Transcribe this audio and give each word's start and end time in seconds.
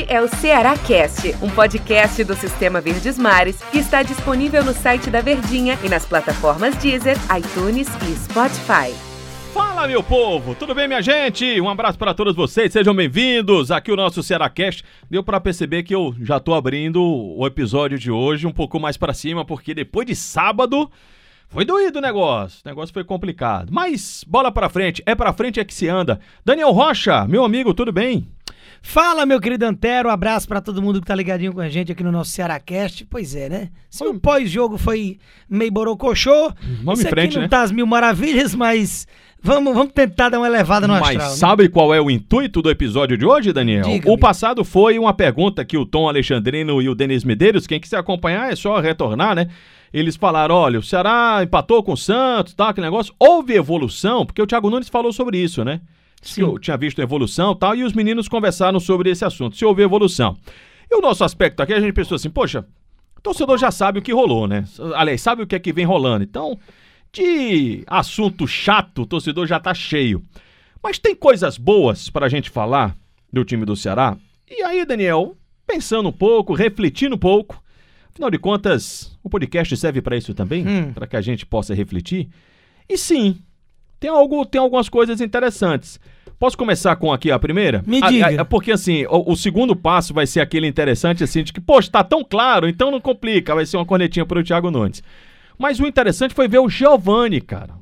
Este 0.00 0.12
é 0.14 0.22
o 0.22 0.28
Ceará 0.28 0.78
Cast, 0.78 1.34
um 1.42 1.50
podcast 1.50 2.24
do 2.24 2.34
Sistema 2.34 2.80
Verdes 2.80 3.18
Mares 3.18 3.60
que 3.70 3.78
está 3.78 4.02
disponível 4.02 4.64
no 4.64 4.72
site 4.72 5.10
da 5.10 5.20
Verdinha 5.20 5.78
e 5.84 5.90
nas 5.90 6.06
plataformas 6.06 6.74
Deezer, 6.76 7.18
iTunes 7.36 7.86
e 8.08 8.16
Spotify. 8.16 8.94
Fala, 9.52 9.86
meu 9.86 10.02
povo! 10.02 10.54
Tudo 10.54 10.74
bem, 10.74 10.88
minha 10.88 11.02
gente? 11.02 11.60
Um 11.60 11.68
abraço 11.68 11.98
para 11.98 12.14
todos 12.14 12.34
vocês, 12.34 12.72
sejam 12.72 12.94
bem-vindos 12.94 13.70
aqui 13.70 13.92
o 13.92 13.96
nosso 13.96 14.22
Cearacast. 14.22 14.84
Deu 15.10 15.22
para 15.22 15.38
perceber 15.38 15.82
que 15.82 15.94
eu 15.94 16.14
já 16.22 16.40
tô 16.40 16.54
abrindo 16.54 17.02
o 17.02 17.46
episódio 17.46 17.98
de 17.98 18.10
hoje 18.10 18.46
um 18.46 18.52
pouco 18.52 18.80
mais 18.80 18.96
para 18.96 19.12
cima, 19.12 19.44
porque 19.44 19.74
depois 19.74 20.06
de 20.06 20.16
sábado 20.16 20.90
foi 21.48 21.66
doído 21.66 21.98
o 21.98 22.02
negócio, 22.02 22.62
o 22.64 22.68
negócio 22.68 22.94
foi 22.94 23.04
complicado. 23.04 23.68
Mas 23.70 24.24
bola 24.26 24.50
para 24.50 24.70
frente, 24.70 25.02
é 25.04 25.14
para 25.14 25.32
frente 25.34 25.60
é 25.60 25.64
que 25.64 25.74
se 25.74 25.88
anda. 25.88 26.20
Daniel 26.42 26.70
Rocha, 26.70 27.26
meu 27.26 27.44
amigo, 27.44 27.74
tudo 27.74 27.92
bem? 27.92 28.26
Fala, 28.82 29.26
meu 29.26 29.40
querido 29.40 29.66
Antero, 29.66 30.08
um 30.08 30.12
abraço 30.12 30.48
pra 30.48 30.60
todo 30.60 30.80
mundo 30.82 31.00
que 31.00 31.06
tá 31.06 31.14
ligadinho 31.14 31.52
com 31.52 31.60
a 31.60 31.68
gente 31.68 31.92
aqui 31.92 32.02
no 32.02 32.10
nosso 32.12 32.30
Cearacast. 32.30 33.04
Pois 33.08 33.34
é, 33.34 33.48
né? 33.48 33.68
Se 33.90 34.04
o 34.04 34.18
pós-jogo 34.18 34.78
foi 34.78 35.18
meio 35.48 35.70
borocochô, 35.70 36.52
Vamos 36.82 37.00
isso 37.00 37.08
em 37.08 37.10
frente, 37.10 37.34
não 37.34 37.42
né? 37.42 37.48
tá 37.48 37.62
as 37.62 37.70
mil 37.70 37.86
maravilhas, 37.86 38.54
mas 38.54 39.06
vamos, 39.42 39.74
vamos 39.74 39.92
tentar 39.92 40.30
dar 40.30 40.38
uma 40.38 40.46
elevada 40.46 40.86
no 40.86 40.94
Mas 40.94 41.02
astral. 41.16 41.30
né? 41.30 41.36
sabe 41.36 41.68
qual 41.68 41.92
é 41.92 42.00
o 42.00 42.10
intuito 42.10 42.62
do 42.62 42.70
episódio 42.70 43.16
de 43.18 43.24
hoje, 43.26 43.52
Daniel? 43.52 43.84
Diga-me. 43.84 44.14
o 44.14 44.18
passado 44.18 44.64
foi 44.64 44.98
uma 44.98 45.12
pergunta 45.12 45.64
que 45.64 45.76
o 45.76 45.84
Tom 45.84 46.08
Alexandrino 46.08 46.80
e 46.80 46.88
o 46.88 46.94
Denis 46.94 47.22
Medeiros, 47.24 47.66
quem 47.66 47.78
quiser 47.80 47.98
acompanhar 47.98 48.50
é 48.52 48.56
só 48.56 48.80
retornar, 48.80 49.34
né? 49.34 49.48
Eles 49.92 50.14
falaram, 50.14 50.54
olha, 50.54 50.78
o 50.78 50.82
Ceará 50.82 51.40
empatou 51.42 51.82
com 51.82 51.92
o 51.92 51.96
Santos, 51.96 52.54
tá, 52.54 52.68
aquele 52.68 52.86
negócio. 52.86 53.12
Houve 53.18 53.54
evolução, 53.54 54.24
porque 54.24 54.40
o 54.40 54.46
Thiago 54.46 54.70
Nunes 54.70 54.88
falou 54.88 55.12
sobre 55.12 55.36
isso, 55.38 55.64
né? 55.64 55.80
Sim. 56.20 56.42
eu 56.42 56.58
tinha 56.58 56.76
visto 56.76 57.00
evolução 57.00 57.52
e 57.52 57.58
tal, 57.58 57.74
e 57.74 57.82
os 57.84 57.92
meninos 57.92 58.28
conversaram 58.28 58.78
sobre 58.78 59.10
esse 59.10 59.24
assunto, 59.24 59.56
se 59.56 59.64
houve 59.64 59.82
evolução. 59.82 60.36
E 60.90 60.94
o 60.96 61.00
nosso 61.00 61.24
aspecto 61.24 61.60
aqui, 61.62 61.72
a 61.72 61.80
gente 61.80 61.92
pensou 61.92 62.16
assim, 62.16 62.28
poxa, 62.30 62.66
o 63.16 63.20
torcedor 63.20 63.56
já 63.58 63.70
sabe 63.70 63.98
o 63.98 64.02
que 64.02 64.12
rolou, 64.12 64.46
né? 64.48 64.64
Aliás, 64.94 65.20
sabe 65.22 65.42
o 65.42 65.46
que 65.46 65.54
é 65.54 65.58
que 65.58 65.72
vem 65.72 65.84
rolando. 65.84 66.24
Então, 66.24 66.58
de 67.12 67.84
assunto 67.86 68.46
chato, 68.46 69.02
o 69.02 69.06
torcedor 69.06 69.46
já 69.46 69.58
tá 69.60 69.72
cheio. 69.74 70.22
Mas 70.82 70.98
tem 70.98 71.14
coisas 71.14 71.58
boas 71.58 72.08
pra 72.10 72.28
gente 72.28 72.48
falar 72.50 72.96
do 73.32 73.44
time 73.44 73.64
do 73.64 73.76
Ceará. 73.76 74.16
E 74.50 74.62
aí, 74.62 74.84
Daniel, 74.84 75.36
pensando 75.66 76.08
um 76.08 76.12
pouco, 76.12 76.54
refletindo 76.54 77.14
um 77.14 77.18
pouco, 77.18 77.62
afinal 78.12 78.30
de 78.30 78.38
contas, 78.38 79.16
o 79.22 79.28
podcast 79.30 79.76
serve 79.76 80.00
pra 80.02 80.16
isso 80.16 80.34
também, 80.34 80.66
Hum. 80.66 80.92
Pra 80.92 81.06
que 81.06 81.16
a 81.16 81.20
gente 81.20 81.44
possa 81.46 81.74
refletir. 81.74 82.28
E 82.88 82.96
sim, 82.98 83.38
tem 84.00 84.10
algo, 84.10 84.44
tem 84.46 84.60
algumas 84.60 84.88
coisas 84.88 85.20
interessantes. 85.20 86.00
Posso 86.38 86.56
começar 86.56 86.96
com 86.96 87.12
aqui 87.12 87.30
a 87.30 87.38
primeira? 87.38 87.84
Me 87.86 88.00
Ah, 88.02 88.08
diga. 88.08 88.40
ah, 88.40 88.44
porque 88.46 88.72
assim, 88.72 89.04
o, 89.10 89.32
o 89.32 89.36
segundo 89.36 89.76
passo 89.76 90.14
vai 90.14 90.26
ser 90.26 90.40
aquele 90.40 90.66
interessante 90.66 91.22
assim, 91.22 91.42
de 91.44 91.52
que, 91.52 91.60
poxa, 91.60 91.90
tá 91.90 92.02
tão 92.02 92.24
claro, 92.24 92.66
então 92.66 92.90
não 92.90 93.00
complica, 93.00 93.54
vai 93.54 93.66
ser 93.66 93.76
uma 93.76 93.84
cornetinha 93.84 94.24
pro 94.24 94.42
Thiago 94.42 94.70
Nunes. 94.70 95.02
Mas 95.58 95.78
o 95.78 95.86
interessante 95.86 96.32
foi 96.32 96.48
ver 96.48 96.58
o 96.60 96.68
Giovani, 96.68 97.42
cara. 97.42 97.74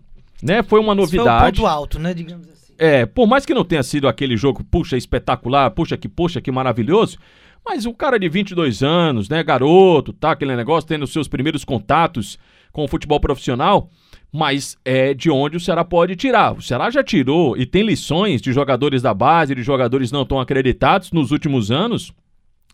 Né? 0.43 0.63
Foi 0.65 0.81
uma 0.81 0.93
Esse 0.95 1.11
foi 1.11 1.19
o 1.21 1.23
novidade. 1.25 1.57
ponto 1.57 1.67
alto, 1.69 1.99
né? 2.01 2.13
Digamos 2.13 2.49
assim. 2.49 2.73
É, 2.77 3.07
por 3.07 3.29
mais 3.29 3.47
que 3.47 3.55
não 3.55 3.65
tenha 3.65 3.83
sido 3.85 4.09
aquele 4.09 4.37
jogo, 4.37 4.65
puxa, 4.65 4.97
espetacular, 4.97 5.71
puxa 5.71 5.97
que, 5.97 6.09
puxa 6.09 6.41
que 6.41 6.51
maravilhoso, 6.51 7.17
mas 7.65 7.87
o 7.87 7.95
cara 7.95 8.19
de 8.19 8.29
22 8.29 8.83
anos, 8.83 9.29
né, 9.29 9.43
garoto, 9.45 10.13
tá, 10.13 10.33
aquele 10.33 10.57
negócio, 10.57 10.89
tendo 10.89 11.07
seus 11.07 11.29
primeiros 11.29 11.65
contatos 11.65 12.39
com 12.73 12.85
o 12.85 12.89
futebol 12.89 13.21
profissional, 13.21 13.89
mas 14.33 14.77
é 14.85 15.15
de 15.15 15.31
onde 15.31 15.57
o 15.57 15.61
Ceará 15.61 15.85
pode 15.85 16.15
tirar. 16.17 16.57
O 16.57 16.63
Ceará 16.63 16.91
já 16.91 17.03
tirou 17.03 17.57
e 17.57 17.65
tem 17.65 17.83
lições 17.83 18.43
de 18.43 18.53
jogadores 18.53 19.03
da 19.03 19.15
base, 19.15 19.55
de 19.55 19.63
jogadores 19.63 20.13
não 20.13 20.25
tão 20.25 20.39
acreditados 20.41 21.13
nos 21.13 21.31
últimos 21.31 21.71
anos, 21.71 22.13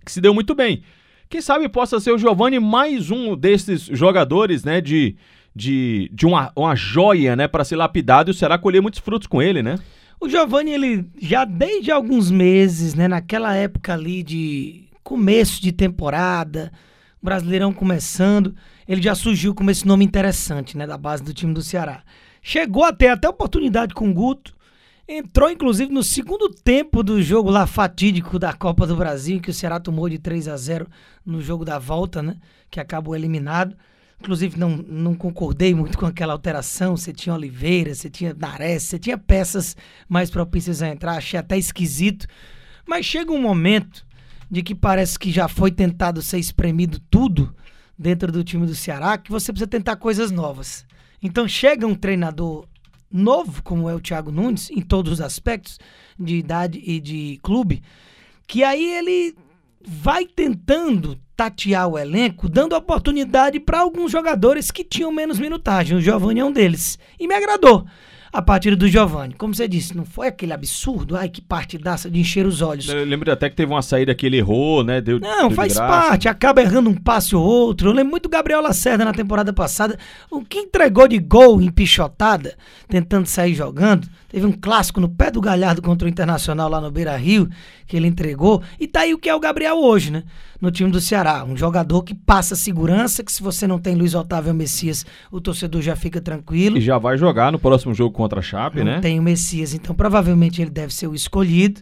que 0.05 0.13
se 0.13 0.21
deu 0.21 0.35
muito 0.35 0.55
bem. 0.55 0.83
Quem 1.29 1.41
sabe 1.41 1.69
possa 1.69 2.01
ser 2.01 2.13
o 2.13 2.19
Giovani 2.19 2.59
mais 2.59 3.11
um 3.11 3.37
desses 3.37 3.83
jogadores, 3.83 4.65
né, 4.65 4.81
de, 4.81 5.17
de, 5.55 6.11
de 6.13 6.27
uma, 6.27 6.53
uma 6.55 6.75
joia, 6.75 7.35
né, 7.35 7.48
para 7.48 7.64
ser 7.64 7.77
lapidado 7.77 8.31
e 8.31 8.33
o 8.33 8.35
Ceará 8.35 8.59
colher 8.59 8.83
muitos 8.83 9.01
frutos 9.01 9.27
com 9.27 9.41
ele, 9.41 9.63
né? 9.63 9.79
O 10.20 10.29
Giovanni, 10.29 10.70
ele 10.70 11.05
já 11.20 11.45
desde 11.45 11.91
alguns 11.91 12.31
meses, 12.31 12.95
né? 12.95 13.09
Naquela 13.09 13.55
época 13.55 13.93
ali 13.93 14.23
de 14.23 14.85
começo 15.03 15.61
de 15.61 15.70
temporada, 15.70 16.73
Brasileirão 17.24 17.73
começando, 17.73 18.55
ele 18.86 19.01
já 19.01 19.14
surgiu 19.14 19.55
como 19.55 19.70
esse 19.70 19.86
nome 19.86 20.05
interessante, 20.05 20.77
né? 20.77 20.86
Da 20.86 20.98
base 20.98 21.23
do 21.23 21.33
time 21.33 21.55
do 21.55 21.62
Ceará. 21.62 22.02
Chegou 22.42 22.85
a 22.85 22.92
ter 22.92 23.08
até 23.08 23.27
oportunidade 23.27 23.95
com 23.95 24.11
o 24.11 24.12
Guto, 24.12 24.55
entrou 25.08 25.51
inclusive 25.51 25.90
no 25.90 26.02
segundo 26.02 26.51
tempo 26.51 27.02
do 27.02 27.23
jogo 27.23 27.48
lá 27.48 27.67
fatídico 27.67 28.39
da 28.39 28.52
Copa 28.52 28.86
do 28.86 28.95
Brasil, 28.95 29.40
que 29.40 29.48
o 29.48 29.55
Ceará 29.55 29.80
tomou 29.80 30.07
de 30.07 30.18
3 30.18 30.48
a 30.48 30.57
0 30.58 30.86
no 31.24 31.40
jogo 31.40 31.64
da 31.64 31.79
volta, 31.79 32.23
né? 32.23 32.36
Que 32.70 32.79
acabou 32.79 33.17
eliminado. 33.17 33.74
Inclusive, 34.20 34.58
não, 34.58 34.77
não 34.77 35.14
concordei 35.14 35.74
muito 35.74 35.96
com 35.96 36.05
aquela 36.05 36.34
alteração. 36.34 36.95
Você 36.95 37.11
tinha 37.11 37.34
Oliveira, 37.34 37.95
você 37.95 38.11
tinha 38.11 38.36
Nares, 38.39 38.83
você 38.83 38.98
tinha 38.98 39.17
peças 39.17 39.74
mais 40.07 40.29
propícias 40.29 40.83
a 40.83 40.89
entrar. 40.89 41.17
Achei 41.17 41.40
até 41.40 41.57
esquisito. 41.57 42.27
Mas 42.86 43.07
chega 43.07 43.33
um 43.33 43.40
momento 43.40 44.05
de 44.51 44.63
que 44.63 44.75
parece 44.75 45.19
que 45.19 45.31
já 45.31 45.49
foi 45.49 45.71
tentado 45.71 46.23
ser 46.23 46.39
espremido 46.39 46.99
tudo 47.11 47.55
dentro 47.99 48.31
do 48.31 48.45
time 48.45 48.67
do 48.67 48.75
Ceará, 48.75 49.17
que 49.19 49.31
você 49.31 49.53
precisa 49.53 49.69
tentar 49.69 49.97
coisas 49.97 50.31
novas. 50.31 50.85
Então 51.23 51.49
chega 51.49 51.87
um 51.87 51.95
treinador 51.95 52.67
novo, 53.11 53.63
como 53.63 53.89
é 53.89 53.95
o 53.95 54.01
Thiago 54.01 54.33
Nunes, 54.33 54.71
em 54.71 54.81
todos 54.81 55.13
os 55.13 55.21
aspectos, 55.21 55.79
de 56.19 56.37
idade 56.37 56.83
e 56.85 57.01
de 57.01 57.39
clube, 57.43 57.83
que 58.47 58.65
aí 58.65 58.85
ele 58.97 59.35
vai 59.87 60.27
tentando 60.27 61.19
tatear 61.37 61.89
o 61.89 61.99
elenco, 61.99 62.49
dando 62.49 62.77
oportunidade 62.77 63.59
para 63.61 63.81
alguns 63.81 64.11
jogadores 64.11 64.71
que 64.71 64.85
tinham 64.85 65.13
menos 65.13 65.39
minutagem. 65.39 65.97
O 65.97 66.01
Giovanni 66.01 66.41
é 66.41 66.45
um 66.45 66.53
deles. 66.53 66.99
E 67.19 67.27
me 67.27 67.35
agradou 67.35 67.87
a 68.34 68.42
partida 68.42 68.74
do 68.74 68.89
Giovanni. 68.89 69.33
Como 69.34 69.55
você 69.55 69.68
disse, 69.68 69.96
não 69.96 70.05
foi 70.05 70.27
aquele 70.27 70.52
absurdo, 70.52 71.17
ai 71.17 71.28
que 71.28 71.40
partidaça 71.40 72.11
de 72.11 72.18
encher 72.18 72.45
os 72.45 72.61
olhos. 72.61 72.89
Eu 72.89 73.05
lembro 73.05 73.30
até 73.30 73.48
que 73.48 73.55
teve 73.55 73.72
uma 73.72 73.80
saída 73.80 74.12
que 74.12 74.27
ele 74.27 74.39
errou, 74.39 74.83
né? 74.83 75.00
Deu, 75.00 75.20
Não, 75.20 75.42
deu 75.42 75.48
de 75.50 75.55
faz 75.55 75.74
graça. 75.74 76.08
parte, 76.08 76.28
acaba 76.28 76.61
errando 76.61 76.90
um 76.90 76.95
passe 76.95 77.36
ou 77.36 77.45
outro. 77.45 77.90
Eu 77.90 77.92
lembro 77.95 78.11
muito 78.11 78.24
do 78.24 78.28
Gabriel 78.28 78.61
Lacerda 78.61 79.05
na 79.05 79.12
temporada 79.12 79.52
passada. 79.52 79.96
O 80.28 80.45
que 80.45 80.58
entregou 80.58 81.06
de 81.06 81.18
gol 81.18 81.62
empichotada, 81.62 82.56
tentando 82.89 83.27
sair 83.27 83.55
jogando. 83.55 84.08
Teve 84.28 84.46
um 84.46 84.52
clássico 84.52 85.01
no 85.01 85.08
pé 85.08 85.30
do 85.30 85.40
Galhardo 85.40 85.80
contra 85.80 86.06
o 86.06 86.11
Internacional 86.11 86.68
lá 86.68 86.80
no 86.80 86.90
Beira 86.90 87.16
Rio, 87.16 87.48
que 87.86 87.96
ele 87.96 88.08
entregou. 88.08 88.61
E 88.80 88.89
tá 88.89 89.02
aí 89.02 89.14
o 89.14 89.18
que 89.18 89.28
é 89.28 89.34
o 89.34 89.39
Gabriel 89.39 89.77
hoje, 89.77 90.11
né? 90.11 90.24
No 90.61 90.72
time 90.72 90.90
do 90.90 91.01
Ceará. 91.01 91.45
Um 91.45 91.56
jogador 91.56 92.02
que 92.02 92.14
passa 92.16 92.56
segurança, 92.56 93.22
que 93.22 93.30
se 93.30 93.40
você 93.40 93.64
não 93.64 93.78
tem 93.78 93.95
Luiz 93.95 94.12
Otávio 94.12 94.52
Messias, 94.52 95.06
o 95.30 95.40
torcedor 95.40 95.83
já 95.83 95.95
fica 95.95 96.20
tranquilo. 96.20 96.78
E 96.78 96.80
já 96.80 96.98
vai 96.98 97.16
jogar 97.16 97.52
no 97.52 97.61
próximo 97.61 97.95
jogo 97.95 98.11
contra 98.24 98.40
a 98.40 98.42
Chape, 98.42 98.79
Não 98.79 98.85
né? 98.85 99.01
tem 99.01 99.18
o 99.20 99.23
Messias, 99.23 99.74
então 99.74 99.95
provavelmente 99.95 100.61
ele 100.61 100.70
deve 100.70 100.92
ser 100.95 101.07
o 101.07 101.14
escolhido. 101.14 101.80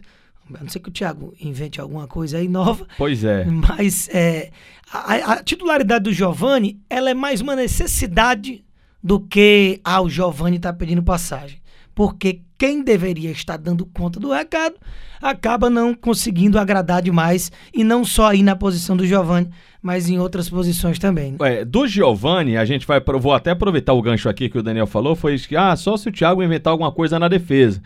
A 0.53 0.61
não 0.61 0.69
ser 0.69 0.79
que 0.79 0.89
o 0.89 0.91
Thiago 0.91 1.33
invente 1.39 1.79
alguma 1.79 2.05
coisa 2.05 2.37
aí 2.37 2.47
nova. 2.49 2.85
Pois 2.97 3.23
é. 3.23 3.45
Mas 3.45 4.09
é, 4.09 4.51
a, 4.91 5.33
a- 5.33 5.43
titularidade 5.43 6.03
do 6.03 6.11
Giovani, 6.13 6.79
ela 6.89 7.09
é 7.09 7.13
mais 7.13 7.39
uma 7.41 7.55
necessidade 7.55 8.63
do 9.01 9.19
que 9.19 9.79
ah, 9.83 10.01
o 10.01 10.09
Giovani 10.09 10.57
está 10.57 10.71
pedindo 10.73 11.01
passagem. 11.01 11.59
Porque 11.95 12.41
quem 12.63 12.81
deveria 12.81 13.29
estar 13.29 13.57
dando 13.57 13.85
conta 13.85 14.21
do 14.21 14.31
recado 14.31 14.75
acaba 15.21 15.69
não 15.69 15.93
conseguindo 15.93 16.57
agradar 16.57 17.01
demais. 17.01 17.51
E 17.73 17.83
não 17.83 18.05
só 18.05 18.27
aí 18.27 18.41
na 18.41 18.55
posição 18.55 18.95
do 18.95 19.05
Giovani, 19.05 19.49
mas 19.81 20.07
em 20.07 20.17
outras 20.17 20.49
posições 20.49 20.97
também. 20.97 21.33
né? 21.33 21.37
É, 21.41 21.65
do 21.65 21.85
Giovani, 21.85 22.55
a 22.55 22.63
gente 22.63 22.87
vai. 22.87 23.01
Vou 23.19 23.33
até 23.33 23.51
aproveitar 23.51 23.91
o 23.91 24.01
gancho 24.01 24.29
aqui 24.29 24.47
que 24.47 24.57
o 24.57 24.63
Daniel 24.63 24.87
falou, 24.87 25.13
foi 25.13 25.37
que, 25.39 25.57
ah, 25.57 25.75
só 25.75 25.97
se 25.97 26.07
o 26.07 26.11
Thiago 26.11 26.41
inventar 26.41 26.71
alguma 26.71 26.89
coisa 26.89 27.19
na 27.19 27.27
defesa. 27.27 27.81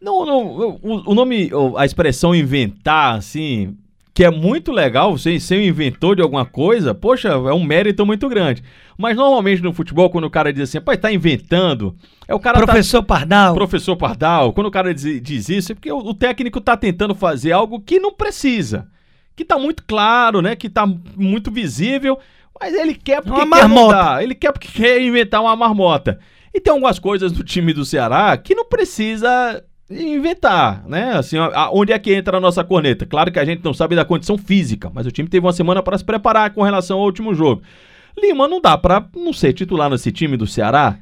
Não, 0.00 0.24
não, 0.24 0.46
o, 0.82 1.10
o 1.10 1.14
nome, 1.14 1.50
a 1.76 1.84
expressão 1.84 2.34
inventar, 2.34 3.16
assim, 3.16 3.76
que 4.16 4.24
é 4.24 4.30
muito 4.30 4.72
legal, 4.72 5.12
você 5.14 5.38
ser 5.38 5.58
um 5.58 5.62
inventor 5.62 6.16
de 6.16 6.22
alguma 6.22 6.46
coisa, 6.46 6.94
poxa, 6.94 7.28
é 7.28 7.52
um 7.52 7.62
mérito 7.62 8.06
muito 8.06 8.26
grande. 8.30 8.62
Mas 8.96 9.14
normalmente 9.14 9.62
no 9.62 9.74
futebol, 9.74 10.08
quando 10.08 10.24
o 10.24 10.30
cara 10.30 10.50
diz 10.50 10.62
assim, 10.70 10.80
pai, 10.80 10.96
tá 10.96 11.12
inventando, 11.12 11.94
é 12.26 12.34
o 12.34 12.40
cara 12.40 12.58
tá- 12.58 12.64
Professor 12.64 13.02
Pardal, 13.02 13.52
Professor 13.54 13.94
Pardal, 13.94 14.54
quando 14.54 14.68
o 14.68 14.70
cara 14.70 14.94
diz, 14.94 15.20
diz 15.22 15.50
isso, 15.50 15.72
é 15.72 15.74
porque 15.74 15.92
o, 15.92 15.98
o 15.98 16.14
técnico 16.14 16.62
tá 16.62 16.78
tentando 16.78 17.14
fazer 17.14 17.52
algo 17.52 17.78
que 17.78 18.00
não 18.00 18.10
precisa. 18.10 18.88
Que 19.36 19.44
tá 19.44 19.58
muito 19.58 19.84
claro, 19.86 20.40
né? 20.40 20.56
Que 20.56 20.70
tá 20.70 20.86
muito 21.14 21.50
visível, 21.50 22.18
mas 22.58 22.72
ele 22.72 22.94
quer 22.94 23.20
porque 23.20 23.38
Uma 23.38 23.40
quer 23.58 23.68
marmota. 23.68 23.84
mudar. 23.98 24.22
Ele 24.22 24.34
quer 24.34 24.50
porque 24.50 24.68
quer 24.68 24.98
inventar 25.02 25.42
uma 25.42 25.54
marmota. 25.54 26.18
E 26.54 26.58
tem 26.58 26.72
algumas 26.72 26.98
coisas 26.98 27.32
do 27.32 27.44
time 27.44 27.74
do 27.74 27.84
Ceará 27.84 28.34
que 28.38 28.54
não 28.54 28.64
precisa 28.64 29.62
inventar, 29.90 30.84
né? 30.86 31.12
Assim, 31.12 31.36
onde 31.72 31.92
é 31.92 31.98
que 31.98 32.12
entra 32.12 32.36
a 32.36 32.40
nossa 32.40 32.64
corneta? 32.64 33.06
Claro 33.06 33.30
que 33.30 33.38
a 33.38 33.44
gente 33.44 33.64
não 33.64 33.72
sabe 33.72 33.94
da 33.94 34.04
condição 34.04 34.36
física, 34.36 34.90
mas 34.92 35.06
o 35.06 35.10
time 35.10 35.28
teve 35.28 35.46
uma 35.46 35.52
semana 35.52 35.82
para 35.82 35.96
se 35.96 36.04
preparar 36.04 36.50
com 36.50 36.62
relação 36.62 36.98
ao 36.98 37.04
último 37.04 37.34
jogo. 37.34 37.62
Lima 38.20 38.48
não 38.48 38.60
dá 38.60 38.76
pra 38.76 39.06
não 39.14 39.32
ser 39.32 39.52
titular 39.52 39.90
nesse 39.90 40.10
time 40.10 40.36
do 40.36 40.46
Ceará, 40.46 40.98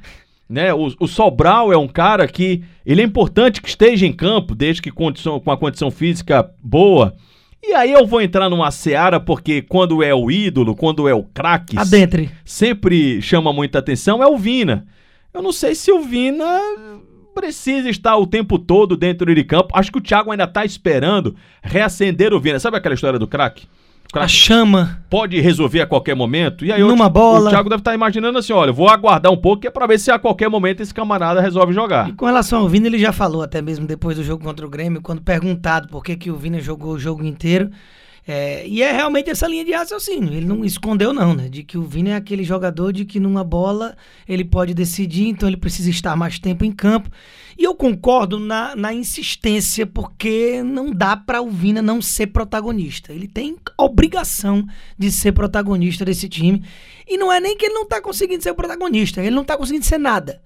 né? 0.47 0.73
O, 0.73 0.93
o 0.99 1.07
Sobral 1.07 1.73
é 1.73 1.77
um 1.77 1.87
cara 1.87 2.27
que 2.27 2.63
ele 2.85 3.01
é 3.01 3.05
importante 3.05 3.61
que 3.61 3.69
esteja 3.69 4.05
em 4.05 4.13
campo, 4.13 4.53
desde 4.53 4.81
que 4.81 4.91
condição, 4.91 5.39
com 5.39 5.51
a 5.51 5.57
condição 5.57 5.89
física 5.89 6.47
boa. 6.61 7.15
E 7.63 7.73
aí 7.73 7.91
eu 7.91 8.05
vou 8.05 8.21
entrar 8.21 8.47
numa 8.49 8.69
seara, 8.69 9.19
porque 9.19 9.63
quando 9.63 10.03
é 10.03 10.13
o 10.13 10.29
ídolo, 10.29 10.75
quando 10.75 11.07
é 11.09 11.15
o 11.15 11.23
craque, 11.23 11.75
sempre 12.43 13.19
chama 13.23 13.51
muita 13.51 13.79
atenção, 13.79 14.21
é 14.21 14.27
o 14.27 14.37
Vina. 14.37 14.85
Eu 15.33 15.41
não 15.41 15.51
sei 15.51 15.73
se 15.73 15.91
o 15.91 16.01
Vina 16.01 16.61
precisa 17.35 17.89
estar 17.89 18.17
o 18.17 18.25
tempo 18.25 18.57
todo 18.57 18.95
dentro 18.97 19.35
de 19.35 19.43
campo. 19.43 19.67
Acho 19.73 19.91
que 19.91 19.97
o 19.99 20.01
Thiago 20.01 20.31
ainda 20.31 20.47
tá 20.47 20.65
esperando 20.65 21.35
reacender 21.61 22.33
o 22.33 22.39
Vina. 22.39 22.59
Sabe 22.59 22.77
aquela 22.77 22.95
história 22.95 23.19
do 23.19 23.27
craque? 23.27 23.67
A 24.13 24.27
chama. 24.27 25.03
pode 25.09 25.39
resolver 25.41 25.81
a 25.81 25.85
qualquer 25.85 26.15
momento. 26.15 26.63
E 26.63 26.71
aí 26.71 26.81
Numa 26.81 27.07
o, 27.07 27.09
bola. 27.09 27.47
o 27.47 27.49
Thiago 27.49 27.69
deve 27.69 27.81
estar 27.81 27.93
imaginando 27.93 28.37
assim, 28.37 28.53
olha, 28.53 28.71
vou 28.71 28.87
aguardar 28.87 29.31
um 29.31 29.37
pouco 29.37 29.61
que 29.61 29.67
é 29.67 29.71
pra 29.71 29.85
ver 29.85 29.99
se 29.99 30.09
a 30.09 30.17
qualquer 30.17 30.47
momento 30.47 30.81
esse 30.81 30.93
camarada 30.93 31.41
resolve 31.41 31.73
jogar. 31.73 32.07
E 32.09 32.13
com 32.13 32.25
relação 32.25 32.61
ao 32.61 32.69
Vina, 32.69 32.87
ele 32.87 32.97
já 32.97 33.11
falou 33.11 33.41
até 33.41 33.61
mesmo 33.61 33.85
depois 33.85 34.15
do 34.15 34.23
jogo 34.23 34.43
contra 34.43 34.65
o 34.65 34.69
Grêmio, 34.69 35.01
quando 35.01 35.21
perguntado 35.21 35.89
por 35.89 36.03
que, 36.03 36.15
que 36.15 36.31
o 36.31 36.35
Vina 36.37 36.61
jogou 36.61 36.93
o 36.93 36.99
jogo 36.99 37.25
inteiro. 37.25 37.69
É, 38.27 38.67
e 38.67 38.81
é 38.81 38.91
realmente 38.91 39.29
essa 39.29 39.47
linha 39.47 39.63
de 39.63 39.71
raciocínio. 39.71 40.33
Ele 40.33 40.45
não 40.45 40.65
escondeu, 40.65 41.13
não, 41.13 41.35
né? 41.35 41.47
De 41.47 41.63
que 41.63 41.77
o 41.77 41.83
Vina 41.83 42.09
é 42.09 42.15
aquele 42.15 42.43
jogador 42.43 42.91
de 42.91 43.05
que 43.05 43.19
numa 43.19 43.43
bola 43.43 43.95
ele 44.27 44.43
pode 44.43 44.73
decidir, 44.73 45.27
então 45.27 45.47
ele 45.47 45.57
precisa 45.57 45.89
estar 45.89 46.15
mais 46.15 46.39
tempo 46.39 46.65
em 46.65 46.71
campo. 46.71 47.09
E 47.57 47.63
eu 47.63 47.75
concordo 47.75 48.39
na, 48.39 48.75
na 48.75 48.93
insistência, 48.93 49.85
porque 49.85 50.63
não 50.63 50.91
dá 50.91 51.15
para 51.15 51.41
o 51.41 51.49
Vina 51.49 51.81
não 51.81 52.01
ser 52.01 52.27
protagonista. 52.27 53.13
Ele 53.13 53.27
tem 53.27 53.55
obrigação 53.77 54.65
de 54.97 55.11
ser 55.11 55.31
protagonista 55.31 56.03
desse 56.03 56.27
time. 56.27 56.63
E 57.07 57.17
não 57.17 57.31
é 57.31 57.39
nem 57.39 57.55
que 57.55 57.65
ele 57.65 57.75
não 57.75 57.87
tá 57.87 58.01
conseguindo 58.01 58.41
ser 58.41 58.55
protagonista, 58.55 59.21
ele 59.21 59.35
não 59.35 59.43
tá 59.43 59.55
conseguindo 59.55 59.85
ser 59.85 59.99
nada. 59.99 60.41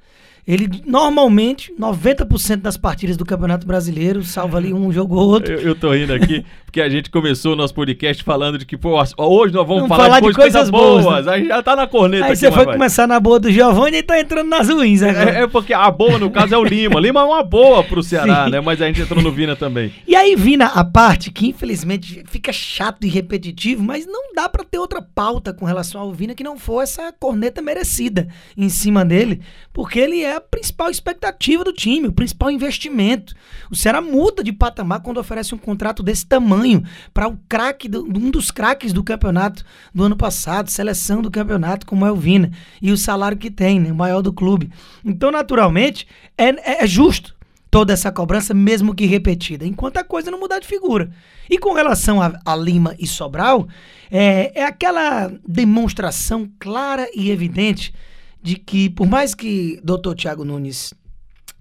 Ele 0.49 0.67
normalmente, 0.83 1.71
90% 1.79 2.55
das 2.55 2.75
partidas 2.75 3.15
do 3.15 3.23
Campeonato 3.23 3.67
Brasileiro, 3.67 4.23
salva 4.23 4.57
ali 4.57 4.73
um 4.73 4.91
jogo 4.91 5.15
ou 5.15 5.29
outro. 5.29 5.53
Eu, 5.53 5.59
eu 5.59 5.75
tô 5.75 5.91
rindo 5.91 6.11
aqui, 6.11 6.43
porque 6.65 6.81
a 6.81 6.89
gente 6.89 7.11
começou 7.11 7.53
o 7.53 7.55
nosso 7.55 7.71
podcast 7.71 8.23
falando 8.23 8.57
de 8.57 8.65
que, 8.65 8.75
pô, 8.75 8.99
hoje 9.15 9.53
nós 9.53 9.67
vamos 9.67 9.83
Vamos 9.83 9.89
falar, 9.89 10.05
falar 10.05 10.19
de, 10.21 10.27
de 10.27 10.33
coisas, 10.33 10.53
coisas 10.53 10.69
boas. 10.71 11.05
boas, 11.05 11.27
Aí 11.27 11.45
já 11.45 11.61
tá 11.61 11.75
na 11.75 11.85
corneta 11.85 12.25
Aí 12.25 12.31
aqui, 12.31 12.39
você 12.39 12.51
foi 12.51 12.65
vai. 12.65 12.73
começar 12.73 13.05
na 13.05 13.19
boa 13.19 13.39
do 13.39 13.51
Giovanni 13.51 13.97
e 13.97 14.01
tá 14.03 14.19
entrando 14.19 14.49
nas 14.49 14.67
ruins 14.67 15.03
agora. 15.03 15.29
É, 15.29 15.43
é 15.43 15.47
porque 15.47 15.71
a 15.71 15.91
boa, 15.91 16.17
no 16.17 16.31
caso, 16.31 16.55
é 16.55 16.57
o 16.57 16.63
Lima. 16.63 16.99
Lima 16.99 17.19
é 17.21 17.25
uma 17.25 17.43
boa 17.43 17.83
pro 17.83 18.01
Ceará, 18.03 18.45
Sim. 18.45 18.51
né? 18.51 18.59
Mas 18.59 18.81
a 18.81 18.87
gente 18.87 19.01
entrou 19.01 19.21
no 19.21 19.31
Vina 19.31 19.55
também. 19.55 19.93
E 20.07 20.15
aí, 20.15 20.35
Vina, 20.35 20.65
a 20.65 20.83
parte 20.83 21.29
que 21.29 21.47
infelizmente 21.47 22.23
fica 22.27 22.51
chato 22.51 23.05
e 23.05 23.07
repetitivo, 23.07 23.83
mas 23.83 24.07
não 24.07 24.33
dá 24.33 24.49
pra 24.49 24.63
ter 24.63 24.79
outra 24.79 24.99
pauta 24.99 25.53
com 25.53 25.63
relação 25.63 26.01
ao 26.01 26.11
Vina 26.11 26.33
que 26.33 26.43
não 26.43 26.57
for 26.57 26.81
essa 26.81 27.13
corneta 27.19 27.61
merecida 27.61 28.27
em 28.57 28.67
cima 28.67 29.05
dele, 29.05 29.41
porque 29.71 29.99
ele 29.99 30.23
é 30.23 30.38
a 30.39 30.41
principal 30.41 30.89
expectativa 30.89 31.63
do 31.63 31.71
time, 31.71 32.07
o 32.07 32.13
principal 32.13 32.49
investimento. 32.49 33.35
O 33.69 33.75
Ceará 33.75 34.01
muda 34.01 34.43
de 34.43 34.51
patamar 34.51 35.01
quando 35.01 35.19
oferece 35.19 35.53
um 35.53 35.57
contrato 35.57 36.01
desse 36.01 36.25
tamanho 36.25 36.83
para 37.13 37.27
o 37.27 37.37
craque, 37.47 37.89
um 37.95 38.31
dos 38.31 38.49
craques 38.49 38.91
do 38.91 39.03
campeonato 39.03 39.63
do 39.93 40.03
ano 40.03 40.15
passado, 40.15 40.69
seleção 40.71 41.21
do 41.21 41.29
campeonato, 41.29 41.85
como 41.85 42.05
é 42.05 42.11
o 42.11 42.15
Vina, 42.15 42.51
e 42.81 42.91
o 42.91 42.97
salário 42.97 43.37
que 43.37 43.51
tem, 43.51 43.79
né, 43.79 43.91
o 43.91 43.95
maior 43.95 44.21
do 44.21 44.33
clube. 44.33 44.69
Então, 45.05 45.31
naturalmente, 45.31 46.07
é- 46.37 46.49
é- 46.49 46.83
é 46.83 46.87
justo 46.87 47.35
toda 47.71 47.93
essa 47.93 48.11
cobrança, 48.11 48.53
mesmo 48.53 48.95
que 48.95 49.05
repetida, 49.05 49.65
enquanto 49.65 49.97
a 49.97 50.03
coisa 50.03 50.31
não 50.31 50.39
mudar 50.39 50.59
de 50.59 50.65
figura. 50.67 51.11
E 51.49 51.57
com 51.57 51.73
relação 51.73 52.21
a, 52.21 52.39
a 52.43 52.55
Lima 52.55 52.95
e 52.97 53.05
Sobral, 53.05 53.67
é, 54.09 54.59
é 54.59 54.65
aquela 54.65 55.31
demonstração 55.47 56.49
clara 56.59 57.07
e 57.13 57.29
evidente 57.29 57.93
de 58.41 58.55
que, 58.55 58.89
por 58.89 59.07
mais 59.07 59.35
que 59.35 59.79
Dr. 59.83 60.15
Tiago 60.15 60.45
Nunes 60.45 60.93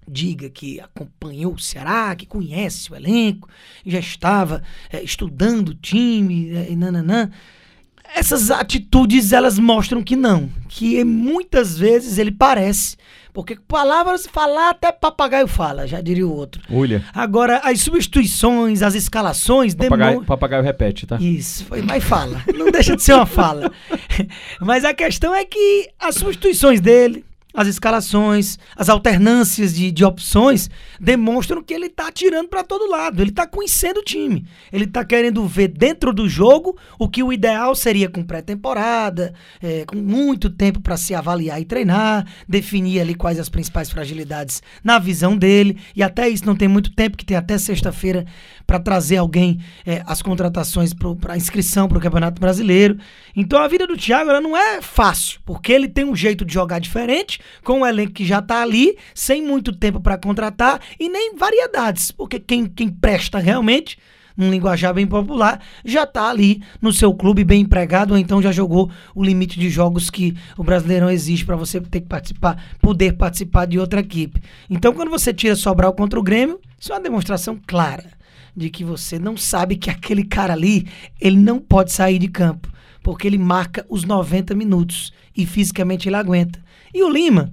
diga 0.07 0.49
que 0.49 0.79
acompanhou 0.79 1.53
o 1.53 1.59
Ceará, 1.59 2.15
que 2.15 2.25
conhece 2.25 2.91
o 2.91 2.95
elenco, 2.95 3.47
já 3.85 3.99
estava 3.99 4.63
é, 4.91 5.03
estudando 5.03 5.69
o 5.69 5.75
time 5.75 6.49
é, 6.51 6.71
e 6.71 6.75
nananã, 6.75 7.29
essas 8.15 8.49
atitudes 8.49 9.31
elas 9.31 9.59
mostram 9.59 10.01
que 10.01 10.15
não, 10.15 10.49
que 10.67 11.03
muitas 11.03 11.77
vezes 11.77 12.17
ele 12.17 12.31
parece, 12.31 12.97
porque 13.39 13.57
palavras 13.67 14.27
falar 14.27 14.71
até 14.71 14.91
papagaio 14.91 15.47
fala, 15.47 15.87
já 15.87 16.01
diria 16.01 16.27
o 16.27 16.35
outro. 16.35 16.61
Olha, 16.69 17.03
Agora 17.13 17.61
as 17.63 17.79
substituições, 17.81 18.81
as 18.81 18.95
escalações 18.95 19.73
papagaio, 19.73 20.11
demon- 20.15 20.25
papagaio 20.25 20.61
repete, 20.61 21.07
tá? 21.07 21.15
isso, 21.21 21.63
foi, 21.65 21.81
mas 21.81 22.03
fala. 22.03 22.43
Não 22.53 22.69
deixa 22.69 22.95
de 22.97 23.01
ser 23.03 23.13
uma 23.13 23.25
fala. 23.25 23.71
Mas 24.59 24.83
a 24.83 24.93
questão 24.93 25.33
é 25.33 25.45
que 25.45 25.89
as 25.99 26.15
substituições 26.15 26.81
dele, 26.81 27.23
as 27.53 27.67
escalações, 27.67 28.59
as 28.75 28.89
alternâncias 28.89 29.73
de, 29.73 29.91
de 29.91 30.05
opções 30.05 30.69
demonstram 30.99 31.63
que 31.63 31.73
ele 31.73 31.89
tá 31.89 32.11
tirando 32.11 32.47
para 32.47 32.63
todo 32.63 32.89
lado. 32.89 33.21
Ele 33.21 33.31
tá 33.31 33.47
conhecendo 33.47 34.01
o 34.01 34.03
time. 34.03 34.45
Ele 34.71 34.85
tá 34.85 35.03
querendo 35.03 35.45
ver 35.47 35.69
dentro 35.69 36.13
do 36.13 36.29
jogo 36.29 36.77
o 36.99 37.09
que 37.09 37.23
o 37.23 37.33
ideal 37.33 37.73
seria 37.73 38.07
com 38.07 38.23
pré-temporada, 38.23 39.33
é, 39.61 39.83
com 39.85 39.97
muito 39.97 40.49
tempo 40.49 40.79
para 40.79 40.95
se 40.95 41.15
avaliar 41.15 41.59
e 41.59 41.65
treinar, 41.65 42.27
definir 42.47 43.01
ali 43.01 43.15
quais 43.15 43.39
as 43.39 43.49
principais 43.49 43.89
fragilidades 43.89 44.61
na 44.83 44.99
visão 44.99 45.35
dele. 45.35 45.77
E 45.95 46.03
até 46.03 46.29
isso 46.29 46.45
não 46.45 46.55
tem 46.55 46.67
muito 46.67 46.91
tempo, 46.91 47.17
que 47.17 47.25
tem 47.25 47.35
até 47.35 47.57
sexta-feira 47.57 48.25
para 48.67 48.79
trazer 48.79 49.17
alguém 49.17 49.59
é, 49.83 50.03
as 50.05 50.21
contratações 50.21 50.93
para 50.93 51.35
inscrição 51.35 51.87
para 51.87 51.97
o 51.97 52.01
Campeonato 52.01 52.39
Brasileiro. 52.39 52.99
Então 53.35 53.59
a 53.59 53.67
vida 53.67 53.87
do 53.87 53.97
Thiago 53.97 54.29
ela 54.29 54.39
não 54.39 54.55
é 54.55 54.79
fácil, 54.79 55.39
porque 55.43 55.73
ele 55.73 55.87
tem 55.87 56.05
um 56.05 56.15
jeito 56.15 56.45
de 56.45 56.53
jogar 56.53 56.77
diferente, 56.77 57.38
com 57.63 57.81
um 57.81 57.85
elenco 57.85 58.13
que 58.13 58.25
já 58.25 58.41
tá 58.41 58.61
ali, 58.61 58.97
sem 59.13 59.41
muito 59.41 59.71
tempo 59.75 59.99
para 59.99 60.17
contratar 60.17 60.81
e 60.99 61.09
nem 61.09 61.35
variedades, 61.35 62.11
porque 62.11 62.39
quem, 62.39 62.65
quem 62.65 62.89
presta 62.89 63.39
realmente 63.39 63.97
num 64.39 64.49
linguajar 64.49 64.93
bem 64.93 65.05
popular, 65.05 65.61
já 65.83 66.05
tá 66.05 66.29
ali 66.29 66.63
no 66.81 66.93
seu 66.93 67.13
clube 67.13 67.43
bem 67.43 67.61
empregado, 67.61 68.11
ou 68.11 68.17
então 68.17 68.41
já 68.41 68.53
jogou 68.53 68.89
o 69.13 69.21
limite 69.21 69.59
de 69.59 69.69
jogos 69.69 70.09
que 70.09 70.33
o 70.57 70.63
Brasileirão 70.63 71.09
exige 71.09 71.43
para 71.43 71.57
você 71.57 71.81
ter 71.81 71.99
que 71.99 72.07
participar, 72.07 72.63
poder 72.81 73.17
participar 73.17 73.65
de 73.65 73.77
outra 73.77 73.99
equipe. 73.99 74.41
Então, 74.69 74.93
quando 74.93 75.09
você 75.09 75.33
tira 75.33 75.57
Sobral 75.57 75.93
contra 75.93 76.17
o 76.17 76.23
Grêmio, 76.23 76.57
isso 76.79 76.93
é 76.93 76.95
uma 76.95 77.01
demonstração 77.01 77.59
clara 77.67 78.05
de 78.55 78.69
que 78.69 78.83
você 78.83 79.19
não 79.19 79.35
sabe 79.35 79.75
que 79.75 79.89
aquele 79.89 80.23
cara 80.23 80.53
ali, 80.53 80.87
ele 81.19 81.37
não 81.37 81.59
pode 81.59 81.91
sair 81.91 82.17
de 82.17 82.29
campo, 82.29 82.71
porque 83.03 83.27
ele 83.27 83.37
marca 83.37 83.85
os 83.89 84.05
90 84.05 84.55
minutos 84.55 85.11
e 85.35 85.45
fisicamente 85.45 86.07
ele 86.07 86.15
aguenta. 86.15 86.63
E 86.93 87.03
o 87.03 87.09
Lima, 87.09 87.51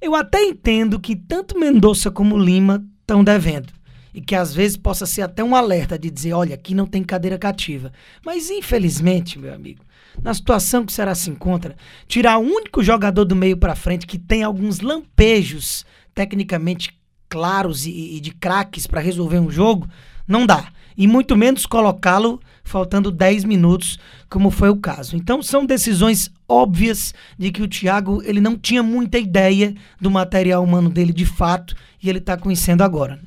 eu 0.00 0.14
até 0.14 0.42
entendo 0.42 1.00
que 1.00 1.16
tanto 1.16 1.58
Mendonça 1.58 2.10
como 2.10 2.38
Lima 2.38 2.84
estão 3.00 3.24
devendo. 3.24 3.72
E 4.12 4.20
que 4.20 4.34
às 4.34 4.54
vezes 4.54 4.76
possa 4.76 5.04
ser 5.04 5.22
até 5.22 5.44
um 5.44 5.54
alerta 5.54 5.98
de 5.98 6.10
dizer, 6.10 6.32
olha, 6.32 6.54
aqui 6.54 6.74
não 6.74 6.86
tem 6.86 7.02
cadeira 7.02 7.38
cativa. 7.38 7.92
Mas 8.24 8.50
infelizmente, 8.50 9.38
meu 9.38 9.52
amigo, 9.52 9.84
na 10.22 10.32
situação 10.32 10.84
que 10.84 10.92
o 10.92 10.94
Ceará 10.94 11.14
se 11.14 11.28
encontra, 11.28 11.76
tirar 12.08 12.38
o 12.38 12.42
único 12.42 12.82
jogador 12.82 13.24
do 13.24 13.36
meio 13.36 13.56
para 13.56 13.74
frente 13.74 14.06
que 14.06 14.18
tem 14.18 14.42
alguns 14.42 14.80
lampejos 14.80 15.84
tecnicamente 16.14 16.98
claros 17.28 17.84
e, 17.84 18.16
e 18.16 18.20
de 18.20 18.30
craques 18.32 18.86
para 18.86 19.00
resolver 19.00 19.38
um 19.38 19.50
jogo, 19.50 19.86
não 20.26 20.46
dá. 20.46 20.72
E 20.96 21.06
muito 21.06 21.36
menos 21.36 21.66
colocá-lo 21.66 22.40
faltando 22.64 23.10
10 23.10 23.44
minutos, 23.44 23.98
como 24.28 24.50
foi 24.50 24.70
o 24.70 24.76
caso. 24.76 25.16
Então 25.16 25.42
são 25.42 25.64
decisões 25.66 26.30
óbvias 26.48 27.14
de 27.38 27.50
que 27.50 27.62
o 27.62 27.68
Thiago 27.68 28.22
ele 28.24 28.40
não 28.40 28.56
tinha 28.56 28.82
muita 28.82 29.18
ideia 29.18 29.74
do 30.00 30.10
material 30.10 30.64
humano 30.64 30.88
dele 30.90 31.12
de 31.12 31.26
fato 31.26 31.74
e 32.02 32.08
ele 32.08 32.20
tá 32.20 32.36
conhecendo 32.36 32.82
agora. 32.82 33.20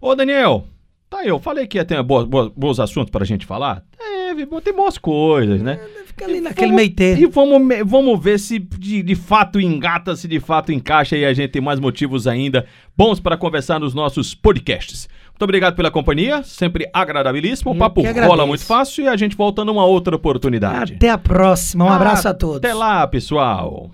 Ô, 0.00 0.14
Daniel, 0.14 0.66
tá 1.10 1.18
aí, 1.18 1.28
eu 1.28 1.38
falei 1.40 1.66
que 1.66 1.76
ia 1.76 1.84
ter 1.84 2.00
boas, 2.02 2.24
boas, 2.24 2.50
bons 2.56 2.78
assuntos 2.80 3.10
pra 3.10 3.24
gente 3.24 3.44
falar. 3.44 3.82
Teve, 3.98 4.46
bom, 4.46 4.60
tem 4.60 4.74
boas 4.74 4.96
coisas, 4.96 5.60
né? 5.60 5.80
Fica 6.06 6.24
ali 6.24 6.40
naquele 6.40 6.72
Vamos- 6.72 6.94
meio. 6.96 7.18
E 7.18 7.26
vamos, 7.26 7.78
vamos 7.86 8.22
ver 8.22 8.38
se 8.38 8.58
de, 8.58 9.02
de 9.02 9.14
fato 9.14 9.60
engata, 9.60 10.14
se 10.16 10.28
de 10.28 10.38
fato 10.38 10.70
encaixa 10.72 11.16
e 11.16 11.24
a 11.24 11.32
gente 11.32 11.50
tem 11.50 11.62
mais 11.62 11.80
motivos 11.80 12.26
ainda 12.26 12.66
bons 12.96 13.18
para 13.20 13.36
conversar 13.36 13.80
nos 13.80 13.94
nossos 13.94 14.34
podcasts. 14.34 15.08
Muito 15.38 15.44
obrigado 15.44 15.76
pela 15.76 15.88
companhia, 15.88 16.42
sempre 16.42 16.90
agradabilíssimo. 16.92 17.70
O 17.70 17.74
Eu 17.74 17.78
papo 17.78 18.02
rola 18.02 18.44
muito 18.44 18.64
fácil 18.64 19.04
e 19.04 19.08
a 19.08 19.16
gente 19.16 19.36
volta 19.36 19.64
numa 19.64 19.84
outra 19.84 20.16
oportunidade. 20.16 20.94
Até 20.94 21.10
a 21.10 21.16
próxima. 21.16 21.84
Um 21.84 21.92
abraço 21.92 22.26
a 22.28 22.34
todos. 22.34 22.56
Até 22.56 22.74
lá, 22.74 23.06
pessoal. 23.06 23.88